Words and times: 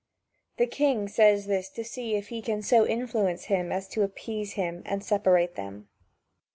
The 0.57 0.65
king 0.65 1.07
says 1.07 1.45
this 1.45 1.69
to 1.69 1.83
see 1.83 2.15
if 2.15 2.29
he 2.29 2.41
can 2.41 2.63
so 2.63 2.87
influence 2.87 3.43
him 3.43 3.71
as 3.71 3.87
to 3.89 4.01
appease 4.01 4.53
him 4.53 4.81
and 4.83 5.03
separate 5.03 5.53
them. 5.53 5.89